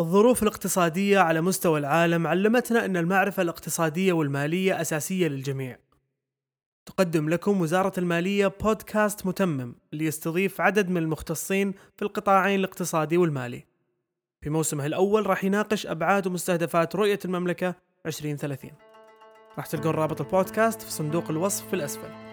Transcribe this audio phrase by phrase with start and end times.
[0.00, 5.78] الظروف الاقتصادية على مستوى العالم علمتنا أن المعرفة الاقتصادية والمالية أساسية للجميع.
[6.86, 13.64] تقدم لكم وزارة المالية بودكاست متمم ليستضيف عدد من المختصين في القطاعين الاقتصادي والمالي.
[14.40, 17.74] في موسمه الأول راح يناقش أبعاد ومستهدفات رؤية المملكة
[18.06, 18.70] 2030.
[19.56, 22.29] راح تلقون رابط البودكاست في صندوق الوصف في الأسفل.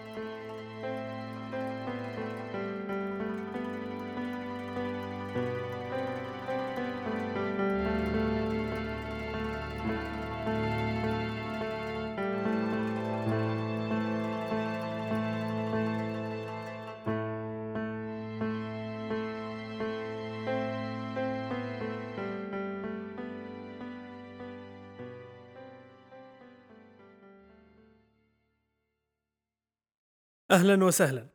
[30.52, 31.26] أهلا وسهلا.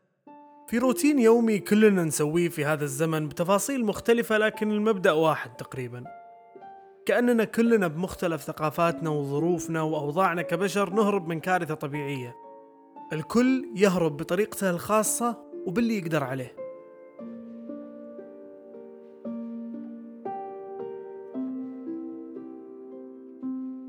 [0.68, 6.04] في روتين يومي كلنا نسويه في هذا الزمن بتفاصيل مختلفة لكن المبدأ واحد تقريبا.
[7.06, 12.36] كأننا كلنا بمختلف ثقافاتنا وظروفنا وأوضاعنا كبشر نهرب من كارثة طبيعية.
[13.12, 16.56] الكل يهرب بطريقته الخاصة وباللي يقدر عليه.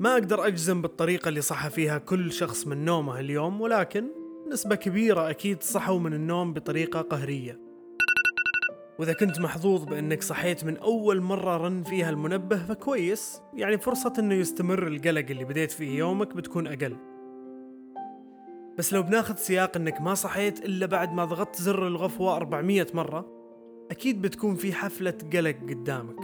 [0.00, 5.30] ما أقدر أجزم بالطريقة اللي صحى فيها كل شخص من نومه اليوم ولكن نسبة كبيرة
[5.30, 7.60] أكيد صحوا من النوم بطريقة قهرية.
[8.98, 13.40] وإذا كنت محظوظ بأنك صحيت من أول مرة رن فيها المنبه فكويس.
[13.54, 16.96] يعني فرصة أنه يستمر القلق اللي بديت فيه يومك بتكون أقل.
[18.78, 23.26] بس لو بناخذ سياق أنك ما صحيت إلا بعد ما ضغطت زر الغفوة 400 مرة
[23.90, 26.20] أكيد بتكون في حفلة قلق قدامك.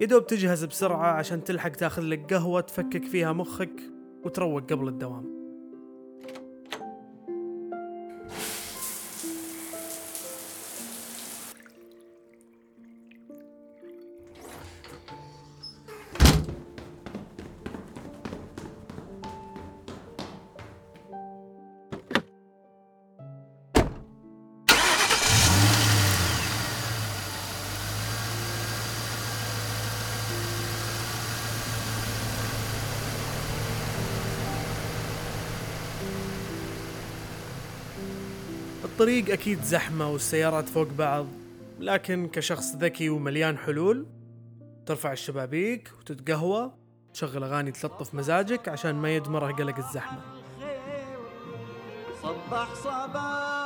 [0.00, 3.80] يدوب تجهز بسرعة عشان تلحق تاخذ لك قهوة تفكك فيها مخك
[4.24, 5.35] وتروق قبل الدوام.
[38.96, 41.26] الطريق أكيد زحمة والسيارات فوق بعض
[41.80, 44.06] لكن كشخص ذكي ومليان حلول
[44.86, 46.72] ترفع الشبابيك وتتقهوى
[47.14, 50.20] تشغل أغاني تلطف مزاجك عشان ما يدمره قلق الزحمة.
[52.22, 53.65] صبح صباح.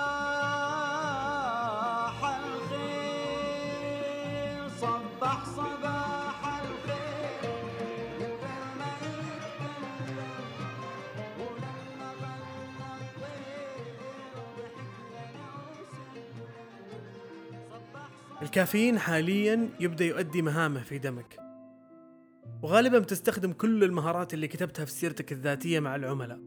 [18.43, 21.41] الكافيين حاليا يبدأ يؤدي مهامه في دمك.
[22.63, 26.41] وغالبا بتستخدم كل المهارات اللي كتبتها في سيرتك الذاتية مع العملاء.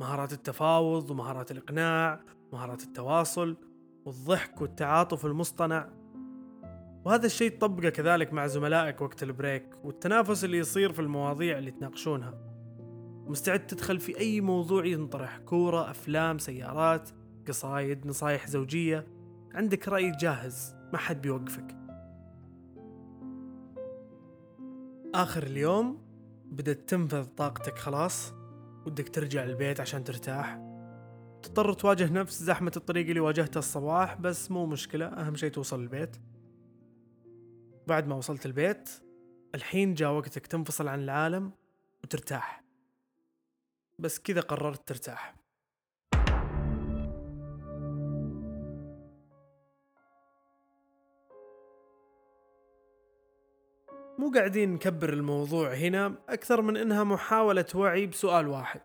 [0.00, 2.20] مهارات التفاوض ومهارات الإقناع
[2.52, 3.56] مهارات التواصل
[4.04, 5.88] والضحك والتعاطف المصطنع.
[7.04, 12.34] وهذا الشيء تطبقه كذلك مع زملائك وقت البريك والتنافس اللي يصير في المواضيع اللي تناقشونها.
[13.26, 17.10] مستعد تدخل في أي موضوع ينطرح؟ كورة أفلام سيارات
[17.48, 19.17] قصايد نصايح زوجية.
[19.54, 21.76] عندك رأي جاهز ما حد بيوقفك.
[25.14, 26.08] آخر اليوم
[26.44, 28.32] بدأت تنفذ طاقتك خلاص؟
[28.86, 30.60] ودك ترجع البيت عشان ترتاح؟
[31.42, 36.16] تضطر تواجه نفس زحمة الطريق اللي واجهتها الصباح بس مو مشكلة أهم شي توصل البيت.
[37.86, 38.90] بعد ما وصلت البيت
[39.54, 41.52] الحين جاء وقتك تنفصل عن العالم
[42.04, 42.64] وترتاح.
[43.98, 45.37] بس كذا قررت ترتاح.
[54.18, 58.80] مو قاعدين نكبر الموضوع هنا أكثر من إنها محاولة وعي بسؤال واحد.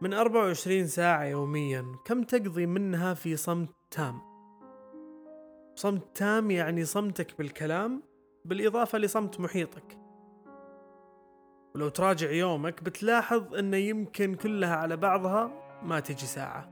[0.00, 4.20] من 24 ساعة يوميا كم تقضي منها في صمت تام؟
[5.74, 8.02] صمت تام يعني صمتك بالكلام
[8.44, 9.98] بالإضافة لصمت محيطك.
[11.74, 15.50] ولو تراجع يومك بتلاحظ أنه يمكن كلها على بعضها
[15.82, 16.68] ما تجي ساعة.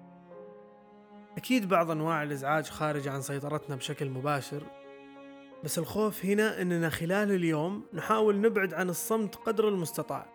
[1.37, 4.80] أكيد بعض أنواع الإزعاج خارج عن سيطرتنا بشكل مباشر
[5.65, 10.27] بس الخوف هنا إننا خلال اليوم نحاول نبعد عن الصمت قدر المستطاع.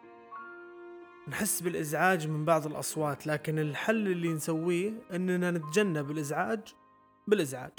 [1.28, 6.60] نحس بالإزعاج من بعض الأصوات لكن الحل اللي نسويه إننا نتجنب الإزعاج
[7.28, 7.74] بالإزعاج.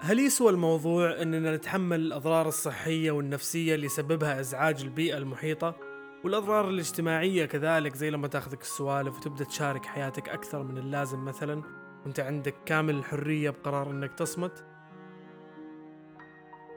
[0.00, 5.76] هل يسوى الموضوع إننا نتحمل الأضرار الصحية والنفسية اللي يسببها إزعاج البيئة المحيطة؟
[6.24, 11.62] والأضرار الاجتماعية كذلك زي لما تاخذك السوالف وتبدأ تشارك حياتك أكثر من اللازم مثلا
[12.02, 14.75] وأنت عندك كامل الحرية بقرار إنك تصمت؟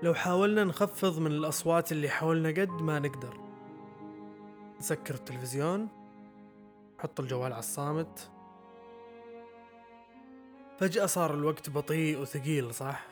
[0.04, 3.40] لو حاولنا نخفض من الأصوات اللي حولنا قد ما نقدر.
[4.80, 5.88] نسكر التلفزيون
[7.00, 8.32] نحط الجوال على الصامت.
[10.80, 13.08] فجأة صار الوقت بطيء وثقيل صح؟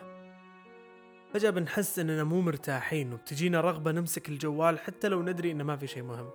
[1.34, 5.88] فجأة بنحس إننا مو مرتاحين وبتجينا رغبة نمسك الجوال حتى لو ندري إنه ما في
[5.88, 6.30] شيء مهم.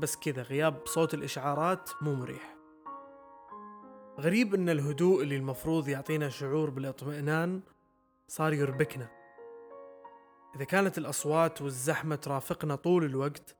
[0.00, 2.54] بس كذا غياب صوت الإشعارات مو مريح.
[4.20, 7.60] غريب إن الهدوء اللي المفروض يعطينا شعور بالاطمئنان
[8.28, 9.23] صار يربكنا.
[10.56, 13.56] إذا كانت الأصوات والزحمة ترافقنا طول الوقت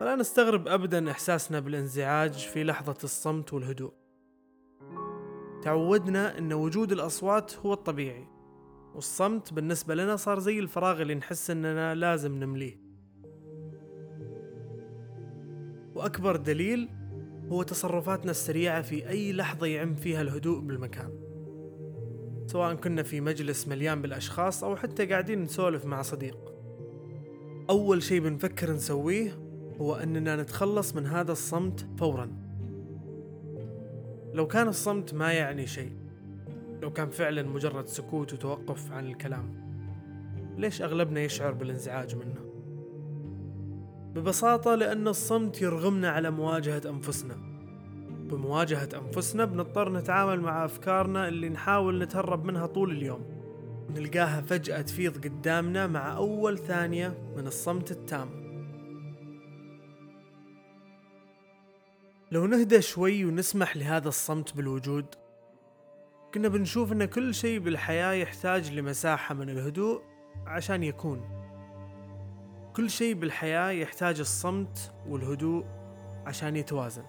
[0.00, 3.92] فلا نستغرب أبدا إحساسنا بالانزعاج في لحظة الصمت والهدوء.
[5.62, 8.28] تعودنا أن وجود الأصوات هو الطبيعي
[8.94, 12.80] والصمت بالنسبة لنا صار زي الفراغ اللي نحس أننا لازم نمليه.
[15.94, 16.88] وأكبر دليل
[17.48, 21.23] هو تصرفاتنا السريعة في أي لحظة يعم فيها الهدوء بالمكان.
[22.54, 26.38] سواء كنا في مجلس مليان بالأشخاص أو حتى قاعدين نسولف مع صديق.
[27.70, 29.38] أول شيء بنفكر نسويه
[29.80, 32.30] هو أننا نتخلص من هذا الصمت فورا.
[34.32, 35.92] لو كان الصمت ما يعني شيء
[36.82, 39.54] لو كان فعلا مجرد سكوت وتوقف عن الكلام
[40.56, 42.40] ليش أغلبنا يشعر بالانزعاج منه؟
[44.14, 47.36] ببساطة لأن الصمت يرغمنا على مواجهة أنفسنا.
[48.36, 53.44] بمواجهة أنفسنا بنضطر نتعامل مع أفكارنا اللي نحاول نتهرب منها طول اليوم.
[53.90, 58.44] نلقاها فجأة تفيض قدامنا مع أول ثانية من الصمت التام.
[62.32, 65.06] لو نهدى شوي ونسمح لهذا الصمت بالوجود
[66.34, 70.02] كنا بنشوف إن كل شيء بالحياة يحتاج لمساحة من الهدوء
[70.46, 71.44] عشان يكون.
[72.76, 75.64] كل شيء بالحياة يحتاج الصمت والهدوء
[76.26, 77.04] عشان يتوازن.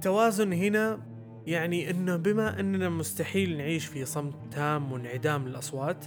[0.00, 0.98] التوازن هنا
[1.46, 6.04] يعني إنه بما أننا مستحيل نعيش في صمت تام وانعدام الأصوات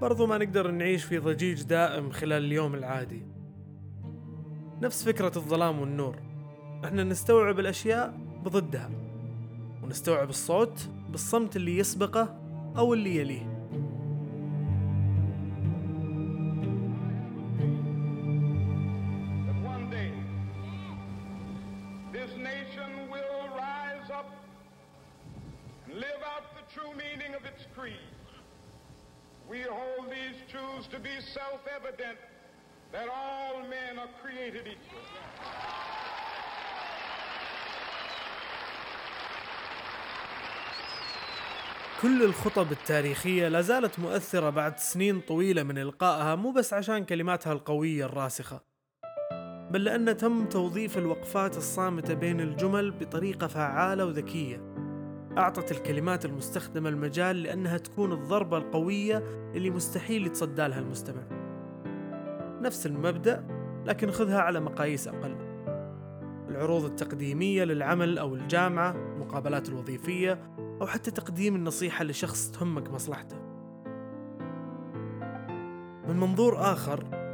[0.00, 3.26] برضو ما نقدر نعيش في ضجيج دائم خلال اليوم العادي.
[4.82, 6.16] نفس فكرة الظلام والنور.
[6.84, 8.90] إحنا نستوعب الأشياء بضدها
[9.82, 12.38] ونستوعب الصوت بالصمت اللي يسبقه
[12.76, 13.55] أو اللي يليه.
[29.48, 32.18] We hold these truths to be self-evident
[32.92, 35.06] that all men are created equal.
[42.02, 47.52] كل الخطب التاريخية لا زالت مؤثرة بعد سنين طويلة من إلقائها مو بس عشان كلماتها
[47.52, 48.65] القوية الراسخة
[49.70, 54.60] بل لأن تم توظيف الوقفات الصامتة بين الجمل بطريقة فعالة وذكية.
[55.38, 59.22] أعطت الكلمات المستخدمة المجال لأنها تكون الضربة القوية
[59.54, 61.22] اللي مستحيل يتصدى لها المستمع.
[62.62, 63.46] نفس المبدأ
[63.86, 65.36] لكن خذها على مقاييس أقل.
[66.48, 70.38] العروض التقديمية للعمل أو الجامعة المقابلات الوظيفية
[70.80, 73.36] أو حتى تقديم النصيحة لشخص تهمك مصلحته.
[76.08, 77.25] من منظور آخر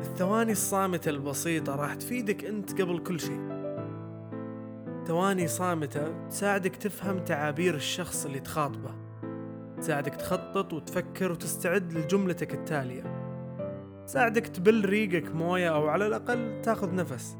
[0.00, 3.40] الثواني الصامتة البسيطة راح تفيدك أنت قبل كل شيء.
[5.06, 8.90] ثواني صامتة تساعدك تفهم تعابير الشخص اللي تخاطبه.
[9.78, 13.02] تساعدك تخطط وتفكر وتستعد لجملتك التالية.
[14.06, 17.38] تساعدك تبل ريقك موية أو على الأقل تاخذ نفس.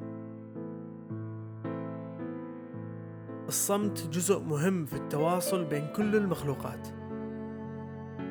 [3.48, 6.88] الصمت جزء مهم في التواصل بين كل المخلوقات.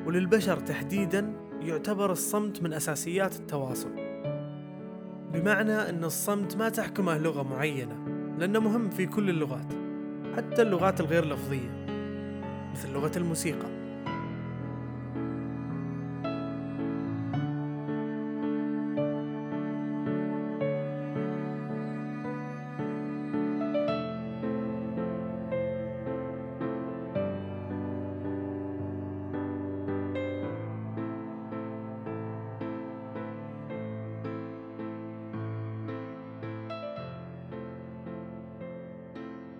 [0.06, 4.09] وللبشر تحديدا يعتبر الصمت من أساسيات التواصل.
[5.34, 7.96] بمعنى أن الصمت ما تحكمه لغة معينة
[8.38, 9.74] لأنه مهم في كل اللغات
[10.38, 11.86] حتى اللغات الغير لفظية
[12.74, 13.79] مثل لغة الموسيقى.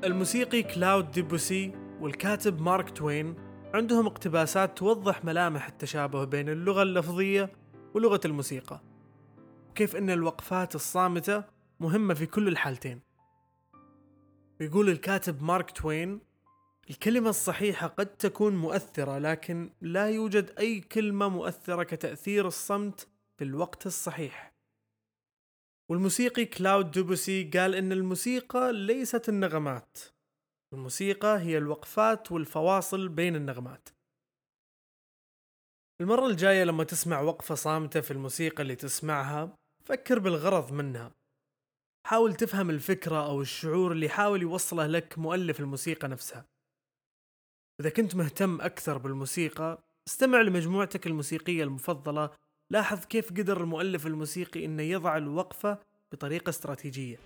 [0.10, 3.36] الموسيقي كلاود ديبوسي والكاتب مارك توين
[3.74, 7.52] عندهم اقتباسات توضح ملامح التشابه بين اللغة اللفظية
[7.94, 8.82] ولغة الموسيقى
[9.70, 11.44] وكيف أن الوقفات الصامتة
[11.80, 13.02] مهمة في كل الحالتين.
[14.60, 16.20] يقول الكاتب مارك توين
[16.90, 23.86] الكلمة الصحيحة قد تكون مؤثرة لكن لا يوجد أي كلمة مؤثرة كتأثير الصمت في الوقت
[23.86, 24.49] الصحيح.
[25.90, 29.98] والموسيقي كلاود دوبوسي قال إن الموسيقى ليست النغمات.
[30.74, 33.90] الموسيقى هي الوقفات والفواصل بين النغمات.
[36.02, 41.12] المرة الجاية لما تسمع وقفة صامتة في الموسيقى اللي تسمعها فكر بالغرض منها.
[42.08, 46.46] حاول تفهم الفكرة أو الشعور اللي حاول يوصله لك مؤلف الموسيقى نفسها.
[47.82, 52.30] إذا كنت مهتم أكثر بالموسيقى استمع لمجموعتك الموسيقية المفضلة
[52.72, 55.78] لاحظ كيف قدر المؤلف الموسيقي إنه يضع الوقفة
[56.12, 57.18] بطريقة استراتيجية.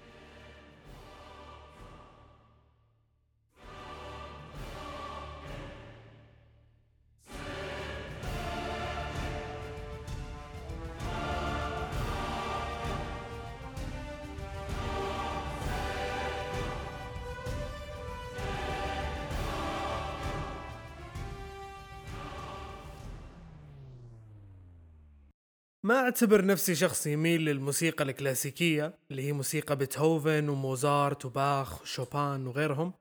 [25.85, 32.93] ما أعتبر نفسي شخص يميل للموسيقى الكلاسيكية اللي هي موسيقى بيتهوفن وموزارت وباخ وشوبان وغيرهم.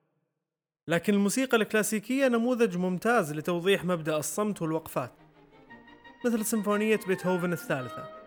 [0.88, 5.12] لكن الموسيقى الكلاسيكية نموذج ممتاز لتوضيح مبدأ الصمت والوقفات
[6.26, 8.21] مثل سيمفونية بيتهوفن الثالثة.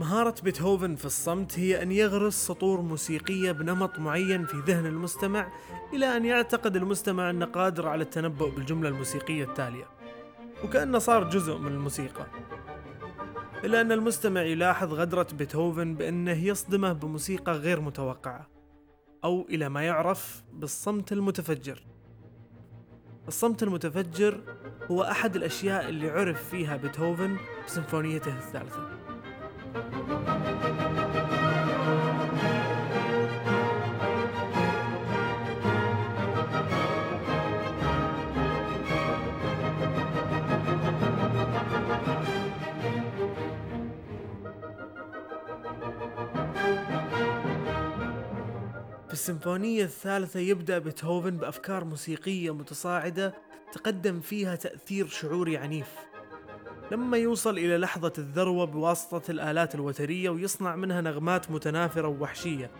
[0.00, 5.52] مهارة بيتهوفن في الصمت هي أن يغرس سطور موسيقية بنمط معين في ذهن المستمع
[5.92, 9.84] إلى أن يعتقد المستمع أنه قادر على التنبؤ بالجملة الموسيقية التالية.
[10.64, 12.26] وكأنه صار جزء من الموسيقى.
[13.64, 18.46] إلا أن المستمع يلاحظ غدرة بيتهوفن بأنه يصدمه بموسيقى غير متوقعة
[19.24, 21.86] أو إلى ما يعرف بالصمت المتفجر.
[23.28, 24.40] الصمت المتفجر
[24.90, 28.99] هو أحد الأشياء اللي عرف فيها بيتهوفن في سيمفونيته الثالثة.
[29.70, 29.76] في
[49.12, 53.34] السيمفونية الثالثة يبدأ بيتهوفن بأفكار موسيقية متصاعدة
[53.72, 56.09] تقدم فيها تأثير شعوري عنيف.
[56.90, 62.70] لما يوصل إلى لحظة الذروة بواسطة الآلات الوترية ويصنع منها نغمات متنافرة ووحشية.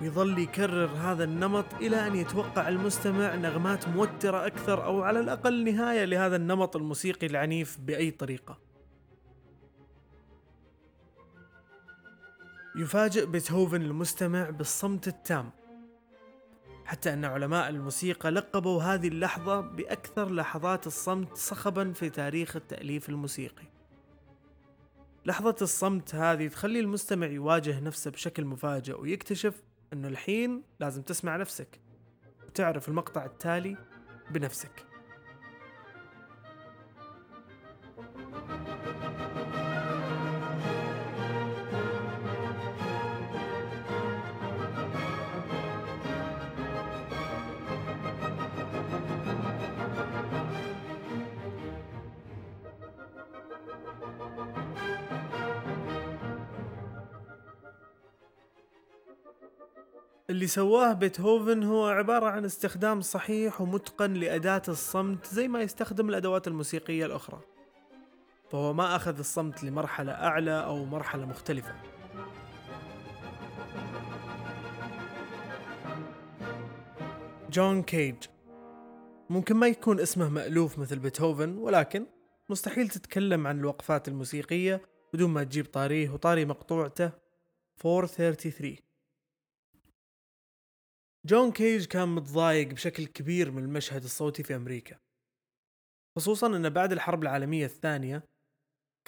[0.00, 6.04] ويظل يكرر هذا النمط إلى أن يتوقع المستمع نغمات موترة أكثر أو على الأقل نهاية
[6.04, 8.58] لهذا النمط الموسيقي العنيف بأي طريقة.
[12.76, 15.50] يفاجئ بيتهوفن المستمع بالصمت التام.
[16.92, 23.64] حتى أن علماء الموسيقى لقبوا هذه اللحظة بأكثر لحظات الصمت صخبا في تاريخ التأليف الموسيقي.
[25.26, 31.80] لحظة الصمت هذه تخلي المستمع يواجه نفسه بشكل مفاجئ ويكتشف أنه الحين لازم تسمع نفسك
[32.46, 33.76] وتعرف المقطع التالي
[34.30, 34.91] بنفسك.
[60.42, 66.48] اللي سواه بيتهوفن هو عبارة عن استخدام صحيح ومتقن لأداة الصمت زي ما يستخدم الأدوات
[66.48, 67.40] الموسيقية الأخرى.
[68.50, 71.74] فهو ما أخذ الصمت لمرحلة أعلى أو مرحلة مختلفة.
[77.50, 78.16] جون كيج.
[79.30, 82.06] ممكن ما يكون اسمه مألوف مثل بيتهوفن ولكن
[82.48, 84.82] مستحيل تتكلم عن الوقفات الموسيقية
[85.14, 87.10] بدون ما تجيب طاريه وطاري مقطوعته.
[87.84, 88.91] 433
[91.26, 94.98] جون كيج كان متضايق بشكل كبير من المشهد الصوتي في أمريكا
[96.18, 98.24] خصوصا أن بعد الحرب العالمية الثانية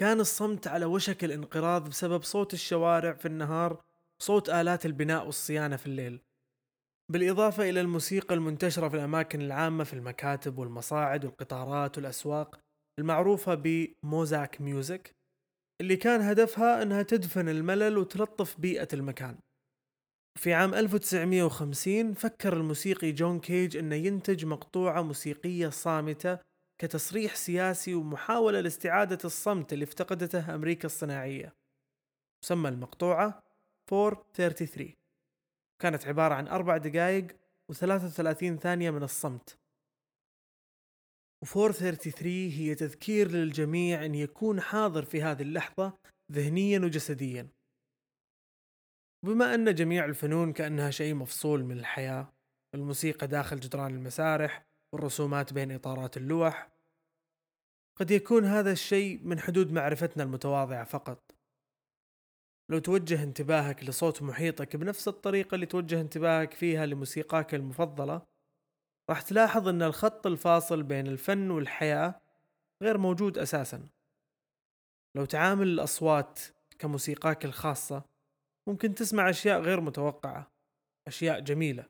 [0.00, 3.82] كان الصمت على وشك الانقراض بسبب صوت الشوارع في النهار
[4.22, 6.20] صوت آلات البناء والصيانة في الليل
[7.12, 12.60] بالإضافة إلى الموسيقى المنتشرة في الأماكن العامة في المكاتب والمصاعد والقطارات والأسواق
[12.98, 15.14] المعروفة ب Muzak music
[15.80, 19.38] اللي كان هدفها أنها تدفن الملل وتلطف بيئة المكان.
[20.38, 26.38] في عام 1950 فكر الموسيقي جون كيج إنه ينتج مقطوعة موسيقية صامتة
[26.80, 31.54] كتصريح سياسي ومحاولة لاستعادة الصمت اللي افتقدته أمريكا الصناعية.
[32.44, 33.42] سمى المقطوعة
[33.92, 34.94] 433
[35.82, 37.26] كانت عبارة عن أربع دقائق
[37.72, 39.58] و33 ثانية من الصمت.
[41.42, 45.92] و 433 هي تذكير للجميع أن يكون حاضر في هذه اللحظة
[46.32, 47.48] ذهنيا وجسديا.
[49.24, 52.32] وبما أن جميع الفنون كأنها شيء مفصول من الحياة
[52.74, 56.68] الموسيقى داخل جدران المسارح والرسومات بين إطارات اللوح
[57.96, 61.34] قد يكون هذا الشيء من حدود معرفتنا المتواضعة فقط.
[62.70, 68.22] لو توجه انتباهك لصوت محيطك بنفس الطريقة اللي توجه انتباهك فيها لموسيقاك المفضلة
[69.10, 72.20] راح تلاحظ أن الخط الفاصل بين الفن والحياة
[72.82, 73.88] غير موجود أساسا.
[75.16, 76.40] لو تعامل الأصوات
[76.78, 78.13] كموسيقاك الخاصة
[78.66, 80.52] ممكن تسمع أشياء غير متوقعة
[81.06, 81.84] أشياء جميلة.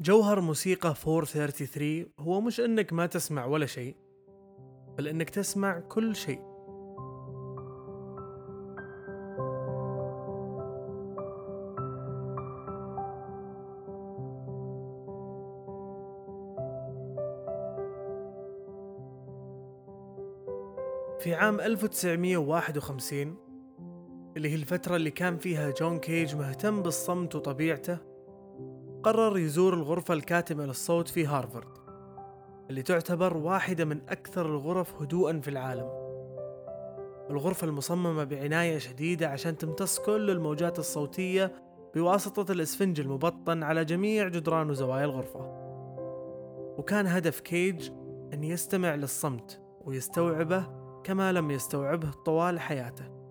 [0.00, 3.96] جوهر موسيقى 433 هو مش إنك ما تسمع ولا شيء
[4.98, 6.52] بل إنك تسمع كل شيء.
[21.20, 23.51] في عام 1951
[24.36, 27.98] اللي هي الفترة اللي كان فيها جون كيج مهتم بالصمت وطبيعته
[29.02, 31.82] قرر يزور الغرفة الكاتمة للصوت في هارفارد
[32.70, 35.88] اللي تعتبر واحدة من أكثر الغرف هدوءا في العالم.
[37.30, 41.52] الغرفة المصممة بعناية شديدة عشان تمتص كل الموجات الصوتية
[41.94, 45.40] بواسطة الإسفنج المبطن على جميع جدران وزوايا الغرفة.
[46.78, 47.90] وكان هدف كيج
[48.34, 50.66] أن يستمع للصمت ويستوعبه
[51.04, 53.21] كما لم يستوعبه طوال حياته.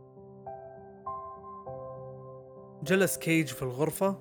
[2.83, 4.19] جلس كيج في الغرفة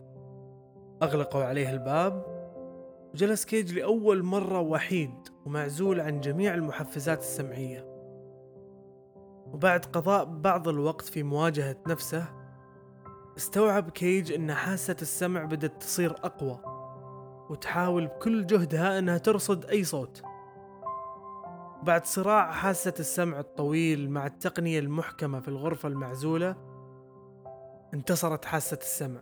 [1.02, 2.40] أغلقوا عليه الباب
[3.14, 5.14] جلس كيج لأول مرة وحيد
[5.46, 7.84] ومعزول عن جميع المحفزات السمعية.
[9.46, 12.24] وبعد قضاء بعض الوقت في مواجهة نفسه
[13.36, 16.58] استوعب كيج أن حاسة السمع بدأت تصير أقوى
[17.50, 20.22] وتحاول بكل جهدها أنها ترصد أي صوت.
[21.82, 26.69] بعد صراع حاسة السمع الطويل مع التقنية المحكمة في الغرفة المعزولة
[27.94, 29.20] انتصرت حاسة السمع.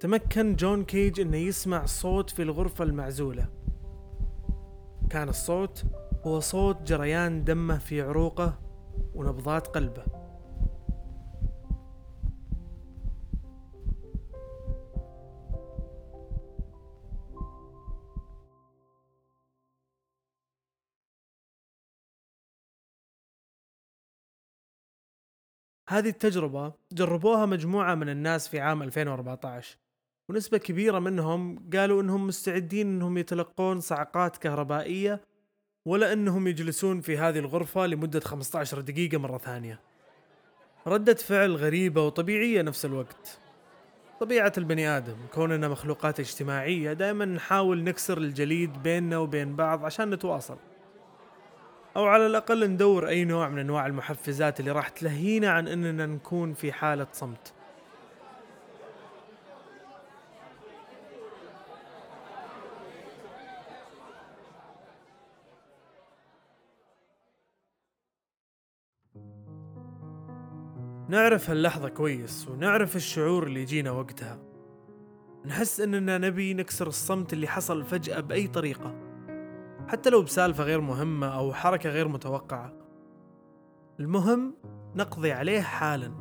[0.00, 3.48] تمكن جون كيج إنه يسمع صوت في الغرفة المعزولة.
[5.10, 5.84] كان الصوت
[6.26, 8.58] هو صوت جريان دمه في عروقه
[9.14, 10.17] ونبضات قلبه.
[25.90, 29.76] هذه التجربة جربوها مجموعة من الناس في عام 2014
[30.28, 35.20] ونسبة كبيرة منهم قالوا إنهم مستعدين إنهم يتلقون صعقات كهربائية
[35.86, 39.80] ولا إنهم يجلسون في هذه الغرفة لمدة 15 دقيقة مرة ثانية.
[40.86, 43.40] ردة فعل غريبة وطبيعية نفس الوقت.
[44.20, 50.56] طبيعة البني آدم كوننا مخلوقات اجتماعية دائما نحاول نكسر الجليد بيننا وبين بعض عشان نتواصل.
[51.98, 56.54] أو على الأقل ندور أي نوع من أنواع المحفزات اللي راح تلهينا عن أننا نكون
[56.54, 57.54] في حالة صمت.
[71.08, 74.38] نعرف هاللحظة كويس ونعرف الشعور اللي يجينا وقتها.
[75.44, 79.07] نحس إننا نبي نكسر الصمت اللي حصل فجأة بأي طريقة.
[79.88, 82.72] حتى لو بسالفة غير مهمة أو حركة غير متوقعة.
[84.00, 84.54] المهم
[84.96, 86.12] نقضي عليه حالا.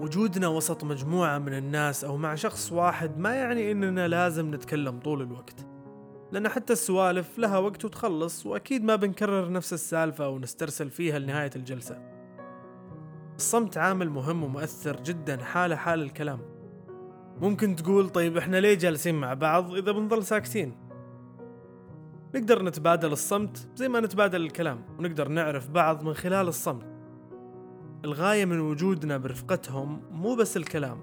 [0.00, 5.22] وجودنا وسط مجموعة من الناس أو مع شخص واحد ما يعني إننا لازم نتكلم طول
[5.22, 5.66] الوقت.
[6.32, 11.50] لأن حتى السوالف لها وقت وتخلص وأكيد ما بنكرر نفس السالفة أو نسترسل فيها لنهاية
[11.56, 11.98] الجلسة.
[13.36, 16.40] الصمت عامل مهم ومؤثر جدا حال حال الكلام.
[17.40, 20.83] ممكن تقول طيب إحنا ليه جالسين مع بعض إذا بنظل ساكتين؟
[22.34, 26.86] نقدر نتبادل الصمت زي ما نتبادل الكلام ونقدر نعرف بعض من خلال الصمت.
[28.04, 30.98] الغاية من وجودنا برفقتهم مو بس الكلام.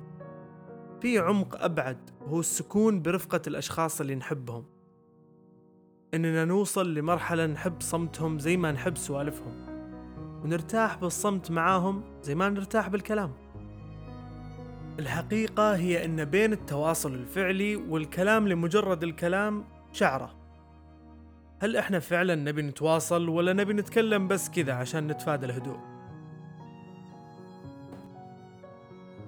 [1.02, 4.66] في عمق أبعد هو السكون برفقة الأشخاص اللي نحبهم.
[6.14, 9.54] إننا نوصل لمرحلة نحب صمتهم زي ما نحب سوالفهم.
[10.44, 13.32] ونرتاح بالصمت معاهم زي ما نرتاح بالكلام.
[15.00, 19.64] الحقيقة هي أن بين التواصل الفعلي والكلام لمجرد الكلام
[19.94, 20.41] شعرة.
[21.62, 25.78] هل إحنا فعلا نبي نتواصل ولا نبي نتكلم بس كذا عشان نتفادى الهدوء؟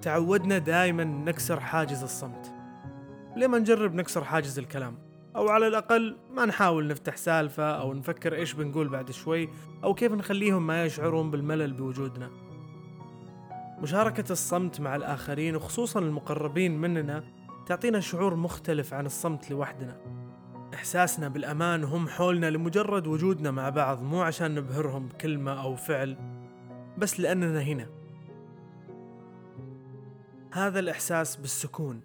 [0.02, 2.52] تعودنا دائما نكسر حاجز الصمت.
[3.36, 4.98] ليه ما نجرب نكسر حاجز الكلام؟
[5.36, 9.48] أو على الأقل ما نحاول نفتح سالفة أو نفكر إيش بنقول بعد شوي
[9.84, 12.30] أو كيف نخليهم ما يشعرون بالملل بوجودنا.
[13.82, 17.24] مشاركة الصمت مع الآخرين وخصوصا المقربين مننا
[17.66, 20.23] تعطينا شعور مختلف عن الصمت لوحدنا.
[20.74, 26.16] إحساسنا بالأمان وهم حولنا لمجرد وجودنا مع بعض مو عشان نبهرهم بكلمة أو فعل
[26.98, 27.86] بس لأننا هنا.
[30.52, 32.00] هذا الإحساس بالسكون.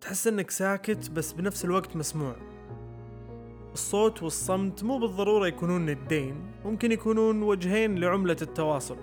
[0.00, 2.36] تحس إنك ساكت بس بنفس الوقت مسموع.
[3.72, 8.96] الصوت والصمت مو بالضرورة يكونون ندين ممكن يكونون وجهين لعملة التواصل.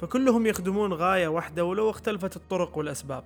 [0.00, 3.24] فكلهم يخدمون غاية واحدة ولو اختلفت الطرق والأسباب.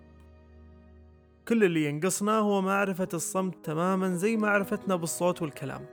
[1.48, 5.86] كل اللي ينقصنا هو معرفة الصمت تماما زي معرفتنا بالصوت والكلام.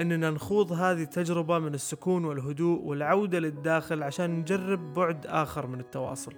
[0.00, 6.32] إننا نخوض هذه التجربة من السكون والهدوء والعودة للداخل عشان نجرب بعد آخر من التواصل.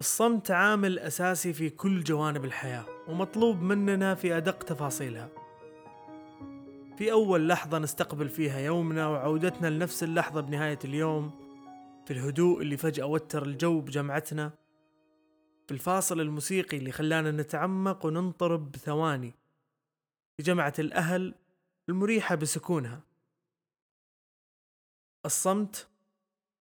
[0.00, 5.28] الصمت عامل أساسي في كل جوانب الحياة ومطلوب مننا في أدق تفاصيلها.
[6.98, 11.30] في أول لحظة نستقبل فيها يومنا وعودتنا لنفس اللحظة بنهاية اليوم
[12.06, 14.65] في الهدوء اللي فجأة وتر الجو بجمعتنا
[15.66, 19.34] في الفاصل الموسيقي اللي خلانا نتعمق وننطرب بثواني.
[20.36, 21.34] في جمعة الأهل
[21.88, 23.00] المريحة بسكونها.
[25.26, 25.88] الصمت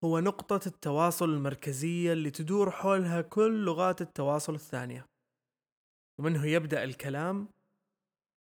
[0.03, 5.05] هو نقطة التواصل المركزية اللي تدور حولها كل لغات التواصل الثانية.
[6.19, 7.47] ومنه يبدأ الكلام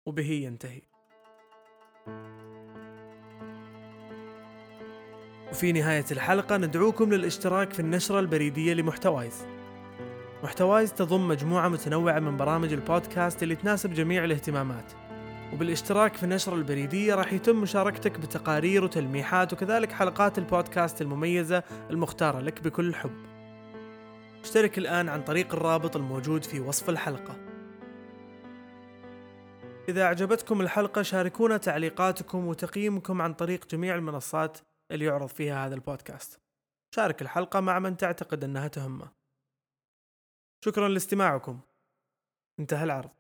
[0.07, 0.83] وبه ينتهي.
[5.51, 9.62] وفي نهاية الحلقة ندعوكم للاشتراك في النشرة البريدية لمحتوايز
[10.43, 14.93] محتوايز تضم مجموعة متنوعة من برامج البودكاست اللي تناسب جميع الاهتمامات.
[15.53, 22.63] وبالاشتراك في النشرة البريدية راح يتم مشاركتك بتقارير وتلميحات وكذلك حلقات البودكاست المميزة المختارة لك
[22.63, 23.25] بكل حب.
[24.43, 27.37] اشترك الآن عن طريق الرابط الموجود في وصف الحلقة.
[29.89, 34.59] إذا أعجبتكم الحلقة شاركونا تعليقاتكم وتقييمكم عن طريق جميع المنصات
[34.91, 36.41] اللي يعرض فيها هذا البودكاست.
[36.95, 39.22] شارك الحلقة مع من تعتقد أنها تهمه.
[40.65, 41.61] شكرا لاستماعكم.
[42.61, 43.11] انتهى العرض.